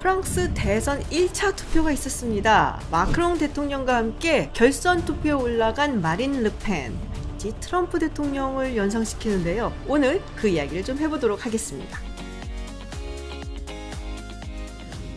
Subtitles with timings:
[0.00, 2.80] 프랑스 대선 1차 투표가 있었습니다.
[2.90, 6.98] 마크롱 대통령과 함께 결선 투표에 올라간 마린 르펜,
[7.60, 9.74] 트럼프 대통령을 연상시키는데요.
[9.86, 11.98] 오늘 그 이야기를 좀 해보도록 하겠습니다.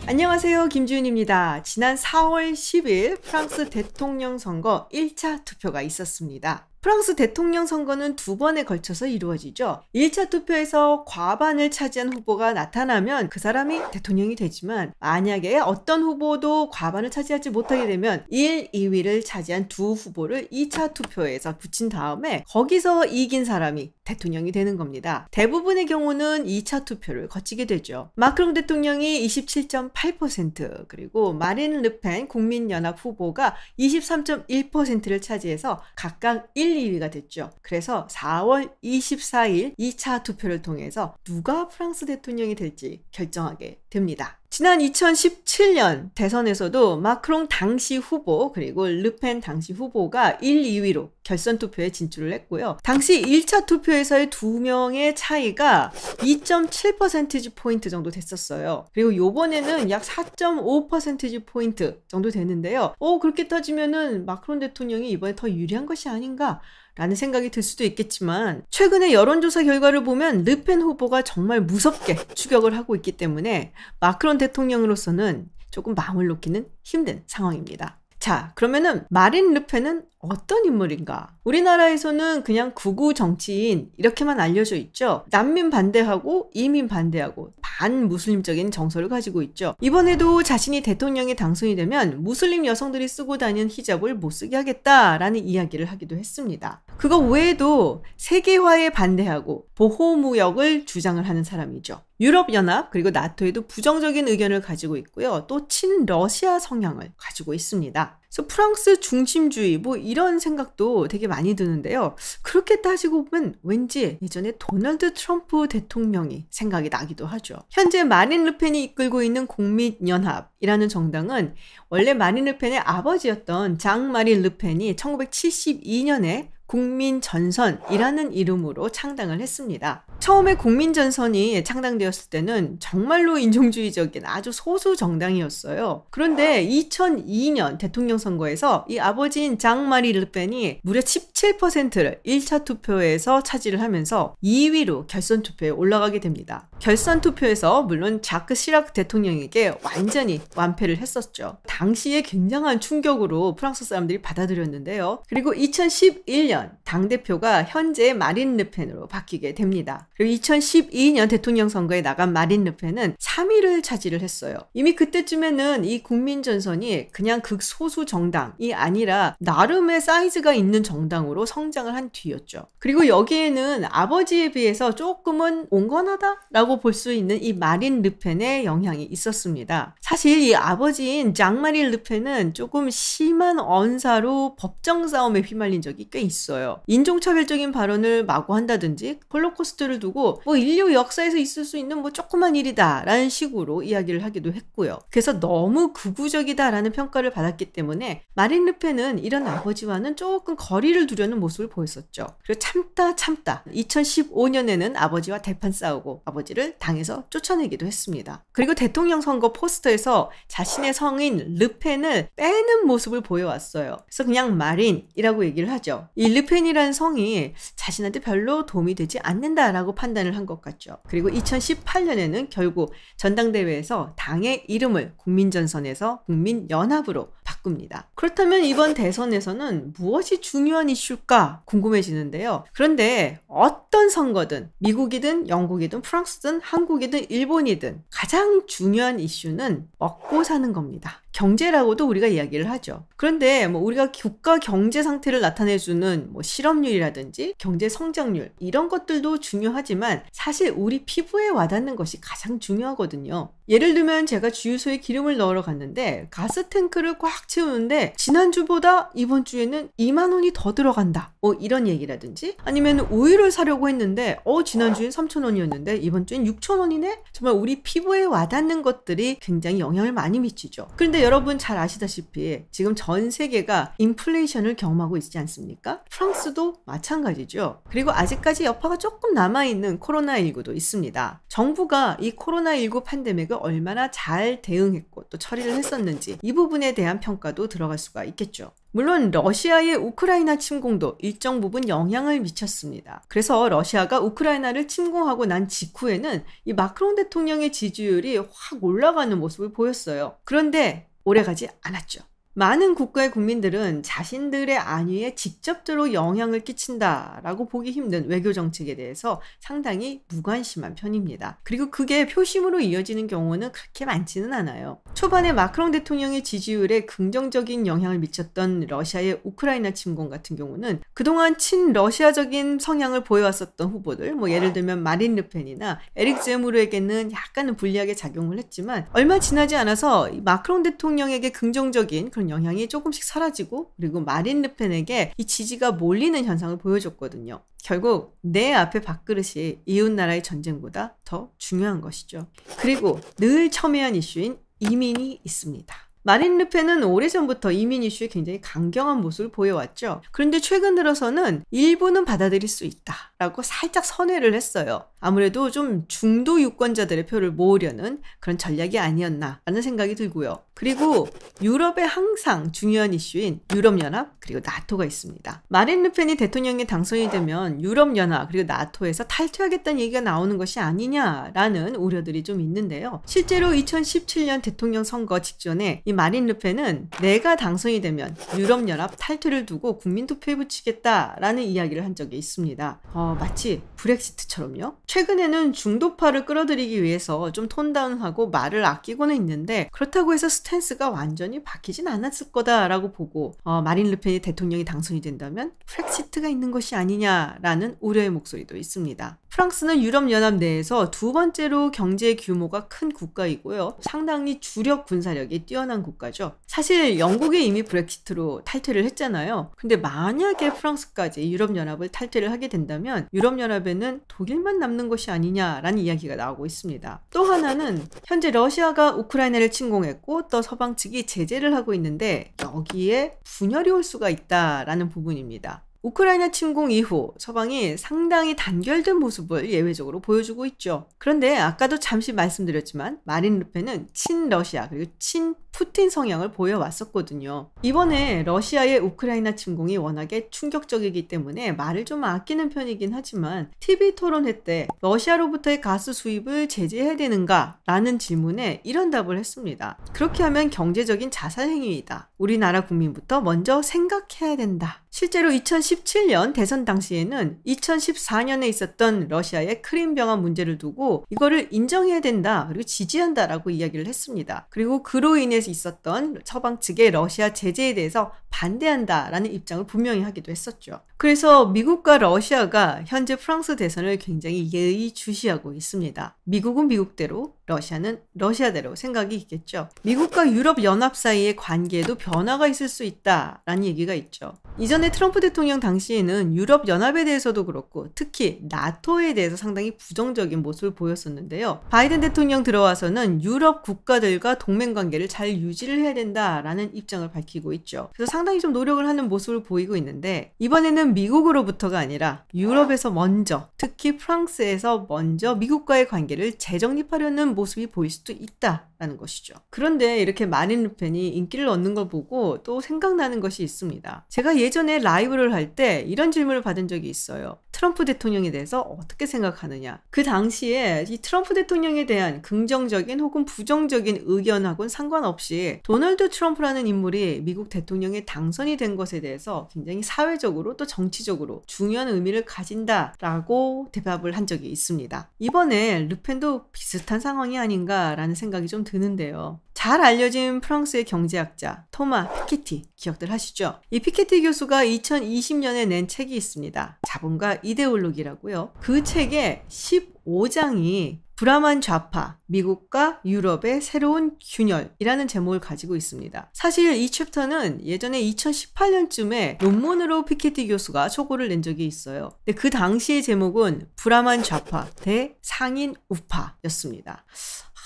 [0.06, 0.68] 안녕하세요.
[0.68, 1.62] 김지윤입니다.
[1.62, 6.68] 지난 4월 10일 프랑스 대통령 선거 1차 투표가 있었습니다.
[6.84, 9.80] 프랑스 대통령 선거는 두 번에 걸쳐서 이루어지죠.
[9.94, 17.48] 1차 투표에서 과반을 차지한 후보가 나타나면 그 사람이 대통령이 되지만 만약에 어떤 후보도 과반을 차지하지
[17.48, 24.52] 못하게 되면 1, 2위를 차지한 두 후보를 2차 투표에서 붙인 다음에 거기서 이긴 사람이 대통령이
[24.52, 25.28] 되는 겁니다.
[25.30, 28.10] 대부분의 경우는 2차 투표를 거치게 되죠.
[28.14, 37.50] 마크롱 대통령이 27.8% 그리고 마린 르펜 국민연합 후보가 23.1%를 차지해서 각각 1, 2위가 됐죠.
[37.62, 44.38] 그래서 4월 24일 2차 투표를 통해서 누가 프랑스 대통령이 될지 결정하게 됩니다.
[44.56, 52.32] 지난 2017년 대선에서도 마크롱 당시 후보 그리고 르펜 당시 후보가 1, 2위로 결선 투표에 진출을
[52.32, 52.78] 했고요.
[52.84, 58.86] 당시 1차 투표에서의 두 명의 차이가 2.7%지 포인트 정도 됐었어요.
[58.94, 62.94] 그리고 요번에는 약 4.5%지 포인트 정도 되는데요.
[63.00, 66.60] 어, 그렇게 따지면은 마크롱 대통령이 이번에 더 유리한 것이 아닌가
[66.96, 72.94] 라는 생각이 들 수도 있겠지만 최근의 여론조사 결과를 보면 르펜 후보가 정말 무섭게 추격을 하고
[72.94, 77.98] 있기 때문에 마크론 대통령으로서는 조금 마음을 놓기는 힘든 상황입니다.
[78.24, 81.36] 자, 그러면은 마린 르펜은 어떤 인물인가?
[81.44, 85.26] 우리나라에서는 그냥 구구 정치인 이렇게만 알려져 있죠.
[85.28, 89.74] 난민 반대하고 이민 반대하고 반무슬림적인 정서를 가지고 있죠.
[89.82, 96.16] 이번에도 자신이 대통령에 당선이 되면 무슬림 여성들이 쓰고 다니는 히잡을 못 쓰게 하겠다라는 이야기를 하기도
[96.16, 96.82] 했습니다.
[97.04, 102.00] 그거 외에도 세계화에 반대하고 보호무역을 주장을 하는 사람이죠.
[102.18, 105.44] 유럽연합 그리고 나토에도 부정적인 의견을 가지고 있고요.
[105.46, 108.20] 또 친러시아 성향을 가지고 있습니다.
[108.22, 112.16] 그래서 프랑스 중심주의 뭐 이런 생각도 되게 많이 드는데요.
[112.40, 117.58] 그렇게 따지고 보면 왠지 예전에 도널드 트럼프 대통령이 생각이 나기도 하죠.
[117.70, 121.54] 현재 마린 르펜이 이끌고 있는 국민연합이라는 정당은
[121.90, 130.04] 원래 마린 르펜의 아버지였던 장 마린 르펜이 1972년에 국민전선이라는 이름으로 창당을 했습니다.
[130.18, 136.06] 처음에 국민전선이 창당되었을 때는 정말로 인종주의적인 아주 소수 정당이었어요.
[136.10, 145.06] 그런데 2002년 대통령 선거에서 이 아버지인 장마리 르펜이 무려 17%를 1차 투표에서 차지를 하면서 2위로
[145.06, 146.68] 결선 투표에 올라가게 됩니다.
[146.80, 151.58] 결선 투표에서 물론 자크 시락 대통령에게 완전히 완패를 했었죠.
[151.68, 155.22] 당시에 굉장한 충격으로 프랑스 사람들이 받아들였는데요.
[155.28, 160.08] 그리고 2011년 당대표가 현재 마린 르펜으로 바뀌게 됩니다.
[160.16, 164.56] 그리고 2012년 대통령 선거에 나간 마린 르펜은 3위를 차지를 했어요.
[164.72, 172.66] 이미 그때쯤에는 이 국민전선이 그냥 극소수 정당이 아니라 나름의 사이즈가 있는 정당으로 성장을 한 뒤였죠.
[172.78, 179.96] 그리고 여기에는 아버지에 비해서 조금은 온건하다라고 볼 수 있는 이 마린 르펜의 영향이 있었습니다.
[180.00, 186.43] 사실 이 아버지인 장마린 르펜은 조금 심한 언사로 법정 싸움에 휘말린 적이 꽤 있어요.
[186.86, 193.28] 인종차별적인 발언을 마구 한다든지 홀로코스트를 두고 뭐 인류 역사에서 있을 수 있는 뭐 조그만 일이다라는
[193.28, 194.98] 식으로 이야기를 하기도 했고요.
[195.10, 202.26] 그래서 너무 극우적이다라는 평가를 받았기 때문에 마린 르펜은 이런 아버지와는 조금 거리를 두려는 모습을 보였었죠.
[202.44, 208.44] 그리고 참다 참다 2015년에는 아버지와 대판 싸우고 아버지를 당에서 쫓아내기도 했습니다.
[208.52, 213.98] 그리고 대통령 선거 포스터에서 자신의 성인 르펜을 빼는 모습을 보여왔어요.
[214.06, 216.08] 그래서 그냥 마린이라고 얘기를 하죠.
[216.14, 220.98] 이 르펜이라는 성이 자신한테 별로 도움이 되지 않는다라고 판단을 한 것 같죠.
[221.08, 228.10] 그리고 2018년에는 결국 전당대회에서 당의 이름을 국민전선에서 국민연합으로 바꿉니다.
[228.14, 232.64] 그렇다면 이번 대선에서는 무엇이 중요한 이슈일까 궁금해지는데요.
[232.74, 241.23] 그런데 어떤 선거든 미국이든 영국이든 프랑스든 한국이든 일본이든 가장 중요한 이슈는 먹고 사는 겁니다.
[241.34, 243.04] 경제라고도 우리가 이야기를 하죠.
[243.16, 250.72] 그런데 뭐 우리가 국가 경제 상태를 나타내주는 뭐 실업률이라든지 경제 성장률 이런 것들도 중요하지만 사실
[250.74, 253.50] 우리 피부에 와닿는 것이 가장 중요하거든요.
[253.68, 260.32] 예를 들면 제가 주유소에 기름을 넣으러 갔는데 가스 탱크를 꽉 채우는데 지난주보다 이번 주에는 2만
[260.32, 261.32] 원이 더 들어간다.
[261.40, 267.22] 뭐 이런 얘기라든지 아니면 우유를 사려고 했는데 어 지난주엔 3천 원이었는데 이번 주엔 6천 원이네.
[267.32, 270.88] 정말 우리 피부에 와닿는 것들이 굉장히 영향을 많이 미치죠.
[270.96, 276.04] 그런데 여러분 잘 아시다시피 지금 전 세계가 인플레이션을 경험하고 있지 않습니까?
[276.10, 277.80] 프랑스도 마찬가지죠.
[277.88, 281.42] 그리고 아직까지 여파가 조금 남아있는 코로나19도 있습니다.
[281.48, 287.96] 정부가 이 코로나19 팬데믹을 얼마나 잘 대응했고 또 처리를 했었는지 이 부분에 대한 평가도 들어갈
[287.96, 288.72] 수가 있겠죠.
[288.90, 293.24] 물론 러시아의 우크라이나 침공도 일정 부분 영향을 미쳤습니다.
[293.28, 298.48] 그래서 러시아가 우크라이나를 침공하고 난 직후에는 이 마크롱 대통령의 지지율이 확
[298.82, 300.36] 올라가는 모습을 보였어요.
[300.44, 302.20] 그런데 오래가지 않았죠.
[302.54, 310.94] 많은 국가의 국민들은 자신들의 안위에 직접적으로 영향을 끼친다라고 보기 힘든 외교 정책에 대해서 상당히 무관심한
[310.94, 311.58] 편입니다.
[311.64, 315.00] 그리고 그게 표심으로 이어지는 경우는 그렇게 많지는 않아요.
[315.14, 323.24] 초반에 마크롱 대통령의 지지율에 긍정적인 영향을 미쳤던 러시아의 우크라이나 침공 같은 경우는 그동안 친러시아적인 성향을
[323.24, 329.74] 보여왔었던 후보들, 뭐 예를 들면 마린 르펜이나 에릭 제무르에게는 약간은 불리하게 작용을 했지만 얼마 지나지
[329.74, 336.44] 않아서 마크롱 대통령에게 긍정적인 그런 그런 영향이 조금씩 사라지고 그리고 마린 르펜에게 이 지지가 몰리는
[336.44, 337.62] 현상을 보여줬거든요.
[337.82, 342.46] 결국 내 앞에 밥그릇이 이웃나라의 전쟁보다 더 중요한 것이죠.
[342.78, 345.94] 그리고 늘 첨예한 이슈인 이민이 있습니다.
[346.26, 350.22] 마린 르펜은 오래전부터 이민 이슈에 굉장히 강경한 모습을 보여왔죠.
[350.32, 355.04] 그런데 최근 들어서는 일부는 받아들일 수 있다라고 살짝 선회를 했어요.
[355.20, 360.60] 아무래도 좀 중도 유권자들의 표를 모으려는 그런 전략이 아니었나라는 생각이 들고요.
[360.74, 361.28] 그리고
[361.62, 365.62] 유럽에 항상 중요한 이슈인 유럽연합 그리고 나토가 있습니다.
[365.68, 372.60] 마린 르펜이 대통령에 당선이 되면 유럽연합 그리고 나토에서 탈퇴하겠다는 얘기가 나오는 것이 아니냐라는 우려들이 좀
[372.60, 373.22] 있는데요.
[373.24, 380.56] 실제로 2017년 대통령 선거 직전에 이 마린 르펜은 내가 당선이 되면 유럽연합 탈퇴를 두고 국민투표에
[380.56, 383.00] 붙이겠다라는 이야기를 한 적이 있습니다.
[383.12, 384.96] 어, 마치 브렉시트처럼요.
[385.06, 392.08] 최근에는 중도파를 끌어들이기 위해서 좀 tone down하고 말을 아끼고는 있는데 그렇다고 해서 스탠스가 완전히 바뀌진
[392.08, 398.76] 않았을 거다라고 보고 어, 마린 르펜이 대통령이 당선이 된다면 프렉시트가 있는 것이 아니냐라는 우려의 목소리도
[398.76, 399.38] 있습니다.
[399.54, 403.98] 프랑스는 유럽연합 내에서 두 번째로 경제 규모가 큰 국가이고요.
[404.00, 406.56] 상당히 주력 군사력이 뛰어난 국가죠.
[406.66, 409.70] 사실 영국이 이미 브렉시트로 탈퇴를 했잖아요.
[409.76, 417.20] 근데 만약에 프랑스까지 유럽연합을 탈퇴를 하게 된다면 유럽연합에는 독일만 남는 것이 아니냐라는 이야기가 나오고 있습니다.
[417.30, 424.02] 또 하나는 현재 러시아가 우크라이나를 침공했고 또 서방 측이 제재를 하고 있는데 여기에 분열이 올
[424.02, 425.84] 수가 있다라는 부분입니다.
[426.04, 431.08] 우크라이나 침공 이후 서방이 상당히 단결된 모습을 예외적으로 보여주고 있죠.
[431.16, 437.70] 그런데 아까도 잠시 말씀드렸지만 마린 르펜은 친러시아 그리고 친 푸틴 성향을 보여왔었거든요.
[437.82, 444.86] 이번에 러시아의 우크라이나 침공이 워낙에 충격적이기 때문에 말을 좀 아끼는 편이긴 하지만 TV 토론회 때
[445.00, 447.80] 러시아로부터의 가스 수입을 제재해야 되는가?
[447.86, 449.98] 라는 질문에 이런 답을 했습니다.
[450.12, 452.30] 그렇게 하면 경제적인 자살 행위이다.
[452.36, 455.02] 우리나라 국민부터 먼저 생각해야 된다.
[455.10, 462.66] 실제로 2017년 대선 당시에는 2014년에 있었던 러시아의 크림 병합 문제를 두고 이거를 인정해야 된다.
[462.68, 464.66] 그리고 지지한다라고 이야기를 했습니다.
[464.70, 471.00] 그리고 그로 인해 관계에 있었던 서방 측의 러시아 제재에 대해서 반대한다라는 입장을 분명히 하기도 했었죠.
[471.16, 476.36] 그래서 미국과 러시아가 현재 프랑스 대선을 굉장히 예의주시하고 있습니다.
[476.44, 479.88] 미국은 미국대로, 러시아는 러시아대로 생각이 있겠죠.
[480.02, 484.54] 미국과 유럽 연합 사이의 관계에도 변화가 있을 수 있다라는 얘기가 있죠.
[484.76, 491.80] 이전에 트럼프 대통령 당시에는 유럽 연합에 대해서도 그렇고 특히 나토에 대해서 상당히 부정적인 모습을 보였었는데요.
[491.90, 498.10] 바이든 대통령 들어와서는 유럽 국가들과 동맹 관계를 잘 유지를 해야 된다라는 입장을 밝히고 있죠.
[498.14, 505.06] 그래서 상당히 좀 노력을 하는 모습을 보이고 있는데 이번에는 미국으로부터가 아니라 유럽에서 먼저 특히 프랑스에서
[505.08, 509.54] 먼저 미국과의 관계를 재정립하려는 모습이 보일 수도 있다 라는 것이죠.
[509.70, 514.26] 그런데 이렇게 마린 루펜이 인기를 얻는 걸 보고 또 생각나는 것이 있습니다.
[514.28, 517.58] 제가 예전에 라이브를 할 때 이런 질문을 받은 적이 있어요.
[517.72, 520.00] 트럼프 대통령에 대해서 어떻게 생각하느냐.
[520.10, 527.68] 그 당시에 이 트럼프 대통령에 대한 긍정적인 혹은 부정적인 의견하고는 상관없이 도널드 트럼프라는 인물이 미국
[527.68, 534.68] 대통령에 당선이 된 것에 대해서 굉장히 사회적으로 또 정치적으로 중요한 의미를 가진다라고 대답을 한 적이
[534.68, 535.30] 있습니다.
[535.40, 539.60] 이번에 르펜도 비슷한 상황이 아닌가라는 생각이 좀 드는데요.
[539.74, 543.80] 잘 알려진 프랑스의 경제학자 토마 피케티 기억들 하시죠?
[543.90, 547.00] 이 피케티 교수가 2020년에 낸 책이 있습니다.
[547.06, 548.72] 자본과 이데올로기라고요.
[548.80, 556.50] 그 책의 15장이 브라만 좌파, 미국과 유럽의 새로운 균열이라는 제목을 가지고 있습니다.
[556.52, 562.30] 사실 이 chapter는 예전에 2018년쯤에 논문으로 피케티 교수가 초고를 낸 적이 있어요.
[562.54, 567.24] 그 당시의 제목은 브라만 좌파 대 상인 우파였습니다.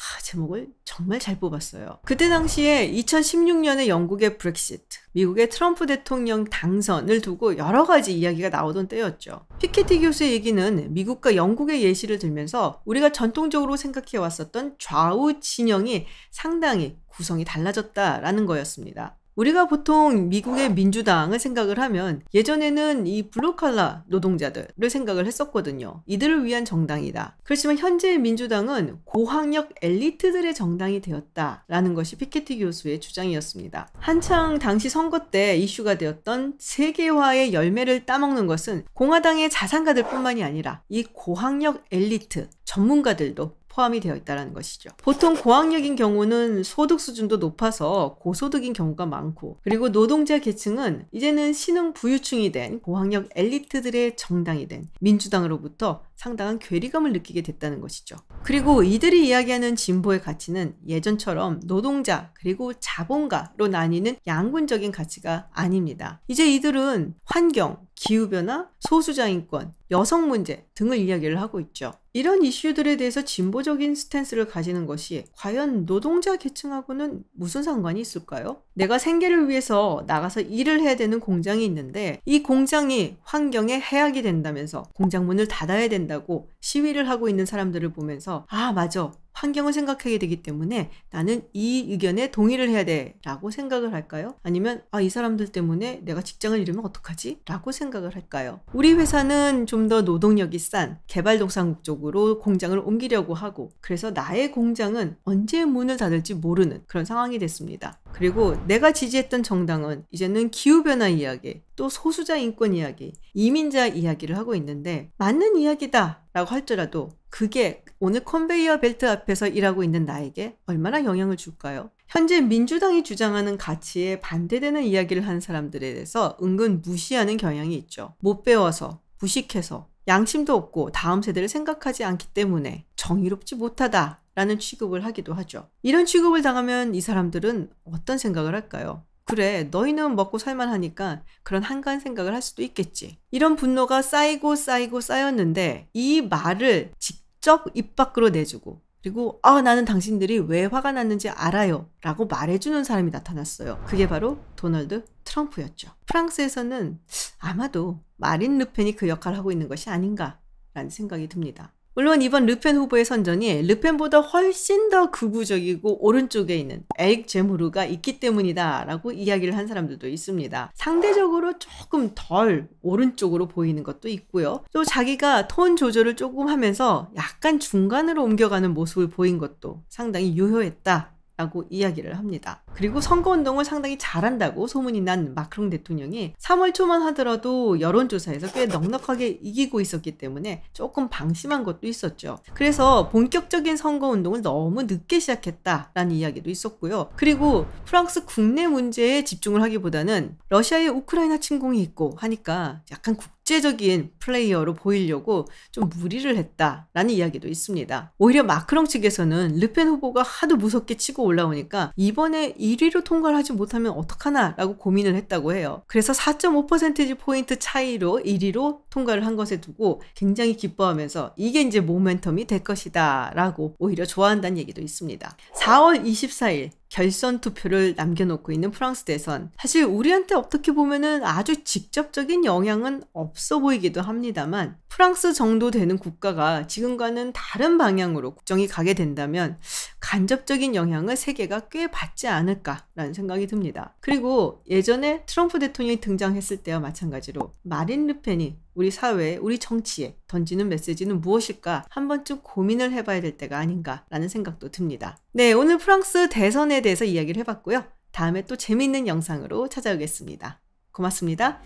[0.08, 1.98] 하, 제목을 정말 잘 뽑았어요.
[2.04, 9.46] 그때 당시에 2016년에 영국의 브렉시트, 미국의 트럼프 대통령 당선을 두고 여러 가지 이야기가 나오던 때였죠.
[9.58, 17.44] 피케티 교수의 얘기는 미국과 영국의 예시를 들면서 우리가 전통적으로 생각해 왔었던 좌우 진영이 상당히 구성이
[17.44, 19.18] 달라졌다라는 거였습니다.
[19.38, 26.02] 우리가 보통 미국의 민주당을 생각을 하면 예전에는 이 블루칼라 노동자들을 생각을 했었거든요.
[26.06, 27.36] 이들을 위한 정당이다.
[27.44, 33.90] 그렇지만 현재의 민주당은 고학력 엘리트들의 정당이 되었다라는 것이 피케티 교수의 주장이었습니다.
[34.00, 41.04] 한창 당시 선거 때 이슈가 되었던 세계화의 열매를 따먹는 것은 공화당의 자산가들 뿐만이 아니라 이
[41.04, 44.90] 고학력 엘리트 전문가들도 포함이 되어 있다는 것이죠.
[44.98, 52.52] 보통 고학력인 경우는 소득 수준도 높아서 고소득인 경우가 많고 그리고 노동자 계층은 이제는 신흥 부유층이
[52.52, 58.16] 된 고학력 엘리트들의 정당이 된 민주당으로부터 상당한 괴리감을 느끼게 됐다는 것이죠.
[58.42, 66.20] 그리고 이들이 이야기하는 진보의 가치는 예전처럼 노동자 그리고 자본가로 나뉘는 양분적인 가치가 아닙니다.
[66.26, 71.92] 이제 이들은 환경, 기후변화, 소수자 인권, 여성 문제 등을 이야기를 하고 있죠.
[72.18, 78.60] 이런 이슈들에 대해서 진보적인 스탠스를 가지는 것이 과연 노동자 계층하고는 무슨 상관이 있을까요?
[78.74, 85.26] 내가 생계를 위해서 나가서 일을 해야 되는 공장이 있는데 이 공장이 환경에 해악이 된다면서 공장
[85.26, 89.12] 문을 닫아야 된다고 시위를 하고 있는 사람들을 보면서 아, 맞아.
[89.38, 94.34] 환경을 생각하게 되기 때문에 나는 이 의견에 동의를 해야 돼 라고 생각을 할까요?
[94.42, 97.40] 아니면 아, 이 사람들 때문에 내가 직장을 잃으면 어떡하지?
[97.46, 98.60] 라고 생각을 할까요?
[98.72, 105.64] 우리 회사는 좀 더 노동력이 싼 개발도상국 쪽으로 공장을 옮기려고 하고 그래서 나의 공장은 언제
[105.64, 107.98] 문을 닫을지 모르는 그런 상황이 됐습니다.
[108.12, 115.10] 그리고 내가 지지했던 정당은 이제는 기후변화 이야기, 또 소수자 인권 이야기, 이민자 이야기를 하고 있는데
[115.18, 121.90] 맞는 이야기다 라고 할지라도 그게 오늘 컨베이어 벨트 앞에서 일하고 있는 나에게 얼마나 영향을 줄까요?
[122.08, 128.14] 현재 민주당이 주장하는 가치에 반대되는 이야기를 하는 사람들에 대해서 은근 무시하는 경향이 있죠.
[128.20, 135.34] 못 배워서, 무식해서, 양심도 없고 다음 세대를 생각하지 않기 때문에 정의롭지 못하다 라는 취급을 하기도
[135.34, 135.68] 하죠.
[135.82, 139.02] 이런 취급을 당하면 이 사람들은 어떤 생각을 할까요?
[139.24, 143.18] 그래, 너희는 먹고 살만하니까 그런 한가한 생각을 할 수도 있겠지.
[143.32, 150.38] 이런 분노가 쌓이고 쌓이고 쌓였는데 이 말을 직접 입 밖으로 내주고 그리고 아 나는 당신들이
[150.38, 153.82] 왜 화가 났는지 알아요 라고 말해주는 사람이 나타났어요.
[153.88, 155.90] 그게 바로 도널드 트럼프였죠.
[156.06, 157.00] 프랑스에서는
[157.40, 161.72] 아마도 마린 르펜이 그 역할을 하고 있는 것이 아닌가라는 생각이 듭니다.
[161.98, 169.10] 물론 이번 르펜 후보의 선전이 르펜보다 훨씬 더 극우적이고 오른쪽에 있는 에릭 제무르가 있기 때문이다라고
[169.10, 170.70] 이야기를 한 사람들도 있습니다.
[170.74, 174.62] 상대적으로 조금 덜 오른쪽으로 보이는 것도 있고요.
[174.72, 181.14] 또 자기가 톤 조절을 조금 하면서 약간 중간으로 옮겨가는 모습을 보인 것도 상당히 유효했다.
[181.36, 182.64] 라고 이야기를 합니다.
[182.78, 189.80] 그리고 선거운동을 상당히 잘한다고 소문이 난 마크롱 대통령이 3월 초만 하더라도 여론조사에서 꽤 넉넉하게 이기고
[189.80, 192.38] 있었기 때문에 조금 방심한 것도 있었죠.
[192.54, 197.10] 그래서 본격적인 선거운동을 너무 늦게 시작했다라는 이야기도 있었고요.
[197.16, 204.74] 그리고 프랑스 국내 문제에 집중을 하기보다는 러시아의 우크라이나 침공이 있고 하니까 약간 국 국제적인 플레이어로
[204.74, 208.12] 보이려고 좀 무리를 했다라는 이야기도 있습니다.
[208.18, 214.76] 오히려 마크롱 측에서는 르펜 후보가 하도 무섭게 치고 올라오니까 이번에 1위로 통과를 하지 못하면 어떡하나라고
[214.76, 215.82] 고민을 했다고 해요.
[215.86, 222.64] 그래서 4.5%지 포인트 차이로 1위로 통과를 한 것에 두고 굉장히 기뻐하면서 이게 이제 모멘텀이 될
[222.64, 225.36] 것이다라고 오히려 좋아한다는 얘기도 있습니다.
[225.54, 229.50] 4월 24일 결선 투표를 남겨놓고 있는 프랑스 대선.
[229.58, 237.32] 사실 우리한테 어떻게 보면은 아주 직접적인 영향은 없어 보이기도 합니다만, 프랑스 정도 되는 국가가 지금과는
[237.34, 239.58] 다른 방향으로 국정이 가게 된다면,
[240.00, 243.94] 간접적인 영향을 세계가 꽤 받지 않을까라는 생각이 듭니다.
[244.00, 251.20] 그리고 예전에 트럼프 대통령이 등장했을 때와 마찬가지로 마린 르펜이 우리 사회에, 우리 정치에 던지는 메시지는
[251.20, 255.18] 무엇일까 한 번쯤 고민을 해봐야 될 때가 아닌가라는 생각도 듭니다.
[255.32, 257.82] 네, 오늘 프랑스 대선에 대해서 이야기를 해봤고요.
[258.12, 260.60] 다음에 또 재미있는 영상으로 찾아오겠습니다.
[260.92, 261.60] 고맙습니다.